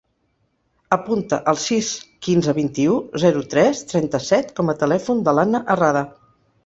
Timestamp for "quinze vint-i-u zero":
2.27-3.43